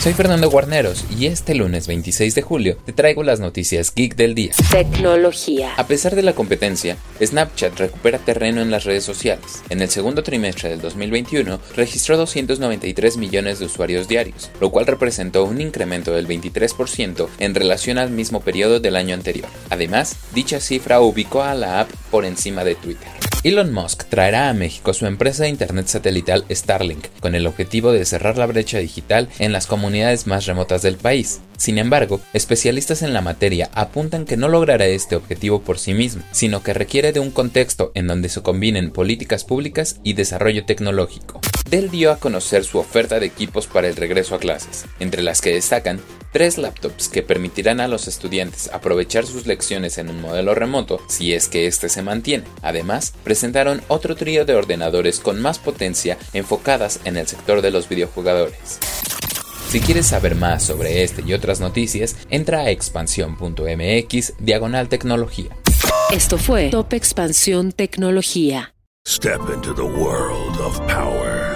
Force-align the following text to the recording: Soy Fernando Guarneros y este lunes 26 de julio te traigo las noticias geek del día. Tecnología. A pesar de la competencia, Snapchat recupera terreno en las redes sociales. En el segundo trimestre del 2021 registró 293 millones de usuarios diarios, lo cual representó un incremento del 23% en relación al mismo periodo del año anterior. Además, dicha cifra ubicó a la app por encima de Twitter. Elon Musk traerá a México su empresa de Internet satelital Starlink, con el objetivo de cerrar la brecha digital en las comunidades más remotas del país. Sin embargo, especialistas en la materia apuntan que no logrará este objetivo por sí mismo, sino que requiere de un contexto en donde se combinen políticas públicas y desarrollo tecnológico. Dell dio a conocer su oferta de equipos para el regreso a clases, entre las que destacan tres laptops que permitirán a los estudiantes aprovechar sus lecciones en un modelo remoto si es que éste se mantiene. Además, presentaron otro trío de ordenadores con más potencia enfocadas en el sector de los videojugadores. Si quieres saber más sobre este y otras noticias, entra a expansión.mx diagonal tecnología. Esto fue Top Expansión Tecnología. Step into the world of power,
Soy 0.00 0.12
Fernando 0.12 0.50
Guarneros 0.50 1.04
y 1.18 1.26
este 1.26 1.54
lunes 1.54 1.86
26 1.88 2.34
de 2.34 2.42
julio 2.42 2.76
te 2.84 2.92
traigo 2.92 3.22
las 3.22 3.40
noticias 3.40 3.92
geek 3.92 4.14
del 4.14 4.34
día. 4.34 4.52
Tecnología. 4.70 5.74
A 5.76 5.86
pesar 5.86 6.14
de 6.14 6.22
la 6.22 6.34
competencia, 6.34 6.96
Snapchat 7.20 7.76
recupera 7.78 8.18
terreno 8.18 8.60
en 8.60 8.70
las 8.70 8.84
redes 8.84 9.04
sociales. 9.04 9.62
En 9.68 9.80
el 9.80 9.88
segundo 9.88 10.22
trimestre 10.22 10.68
del 10.68 10.80
2021 10.80 11.58
registró 11.74 12.16
293 12.18 13.16
millones 13.16 13.58
de 13.58 13.66
usuarios 13.66 14.06
diarios, 14.06 14.50
lo 14.60 14.70
cual 14.70 14.86
representó 14.86 15.44
un 15.44 15.60
incremento 15.60 16.12
del 16.12 16.28
23% 16.28 17.28
en 17.38 17.54
relación 17.54 17.98
al 17.98 18.10
mismo 18.10 18.40
periodo 18.40 18.78
del 18.78 18.96
año 18.96 19.14
anterior. 19.14 19.48
Además, 19.70 20.16
dicha 20.34 20.60
cifra 20.60 21.00
ubicó 21.00 21.42
a 21.42 21.54
la 21.54 21.80
app 21.80 21.90
por 22.10 22.24
encima 22.24 22.62
de 22.62 22.76
Twitter. 22.76 23.25
Elon 23.46 23.72
Musk 23.72 24.08
traerá 24.08 24.48
a 24.48 24.54
México 24.54 24.92
su 24.92 25.06
empresa 25.06 25.44
de 25.44 25.50
Internet 25.50 25.86
satelital 25.86 26.44
Starlink, 26.50 27.06
con 27.20 27.36
el 27.36 27.46
objetivo 27.46 27.92
de 27.92 28.04
cerrar 28.04 28.36
la 28.36 28.46
brecha 28.46 28.78
digital 28.78 29.28
en 29.38 29.52
las 29.52 29.68
comunidades 29.68 30.26
más 30.26 30.46
remotas 30.46 30.82
del 30.82 30.96
país. 30.96 31.40
Sin 31.56 31.78
embargo, 31.78 32.20
especialistas 32.32 33.02
en 33.02 33.12
la 33.12 33.20
materia 33.20 33.70
apuntan 33.72 34.24
que 34.24 34.36
no 34.36 34.48
logrará 34.48 34.86
este 34.86 35.14
objetivo 35.14 35.62
por 35.62 35.78
sí 35.78 35.94
mismo, 35.94 36.24
sino 36.32 36.64
que 36.64 36.74
requiere 36.74 37.12
de 37.12 37.20
un 37.20 37.30
contexto 37.30 37.92
en 37.94 38.08
donde 38.08 38.30
se 38.30 38.42
combinen 38.42 38.90
políticas 38.90 39.44
públicas 39.44 40.00
y 40.02 40.14
desarrollo 40.14 40.64
tecnológico. 40.64 41.35
Dell 41.68 41.90
dio 41.90 42.12
a 42.12 42.18
conocer 42.18 42.64
su 42.64 42.78
oferta 42.78 43.18
de 43.18 43.26
equipos 43.26 43.66
para 43.66 43.88
el 43.88 43.96
regreso 43.96 44.34
a 44.34 44.38
clases, 44.38 44.84
entre 45.00 45.22
las 45.22 45.40
que 45.40 45.52
destacan 45.52 46.00
tres 46.32 46.58
laptops 46.58 47.08
que 47.08 47.22
permitirán 47.22 47.80
a 47.80 47.88
los 47.88 48.06
estudiantes 48.06 48.70
aprovechar 48.72 49.26
sus 49.26 49.46
lecciones 49.46 49.98
en 49.98 50.08
un 50.08 50.20
modelo 50.20 50.54
remoto 50.54 51.00
si 51.08 51.34
es 51.34 51.48
que 51.48 51.66
éste 51.66 51.88
se 51.88 52.02
mantiene. 52.02 52.44
Además, 52.62 53.14
presentaron 53.24 53.82
otro 53.88 54.14
trío 54.14 54.44
de 54.44 54.54
ordenadores 54.54 55.18
con 55.18 55.42
más 55.42 55.58
potencia 55.58 56.18
enfocadas 56.32 57.00
en 57.04 57.16
el 57.16 57.26
sector 57.26 57.62
de 57.62 57.72
los 57.72 57.88
videojugadores. 57.88 58.78
Si 59.68 59.80
quieres 59.80 60.06
saber 60.06 60.36
más 60.36 60.62
sobre 60.62 61.02
este 61.02 61.22
y 61.26 61.34
otras 61.34 61.58
noticias, 61.58 62.16
entra 62.30 62.60
a 62.60 62.70
expansión.mx 62.70 64.34
diagonal 64.38 64.88
tecnología. 64.88 65.50
Esto 66.12 66.38
fue 66.38 66.68
Top 66.70 66.92
Expansión 66.92 67.72
Tecnología. 67.72 68.72
Step 69.08 69.40
into 69.54 69.72
the 69.72 69.84
world 69.84 70.60
of 70.60 70.80
power, 70.88 71.55